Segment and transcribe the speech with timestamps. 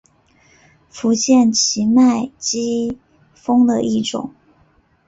[0.89, 2.97] 福建畸脉姬
[3.35, 4.33] 蜂的一种。